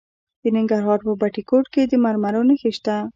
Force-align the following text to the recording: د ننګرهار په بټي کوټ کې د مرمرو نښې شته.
د 0.41 0.43
ننګرهار 0.55 0.99
په 1.05 1.11
بټي 1.21 1.43
کوټ 1.49 1.65
کې 1.73 1.81
د 1.87 1.93
مرمرو 2.03 2.41
نښې 2.47 2.71
شته. 2.77 2.95